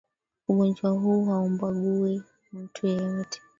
[0.47, 3.41] Ugonjwa huu haumbagui mtu yeyote